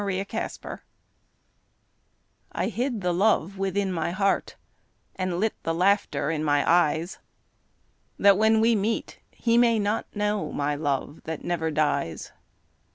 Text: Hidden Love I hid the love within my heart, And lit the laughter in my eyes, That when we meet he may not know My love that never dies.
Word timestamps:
Hidden 0.01 0.49
Love 0.63 0.79
I 2.53 2.67
hid 2.69 3.01
the 3.01 3.13
love 3.13 3.59
within 3.59 3.91
my 3.93 4.09
heart, 4.09 4.55
And 5.15 5.39
lit 5.39 5.53
the 5.61 5.75
laughter 5.75 6.31
in 6.31 6.43
my 6.43 6.67
eyes, 6.67 7.19
That 8.17 8.35
when 8.35 8.61
we 8.61 8.73
meet 8.73 9.19
he 9.29 9.59
may 9.59 9.77
not 9.77 10.07
know 10.15 10.51
My 10.51 10.73
love 10.73 11.21
that 11.25 11.43
never 11.43 11.69
dies. 11.69 12.31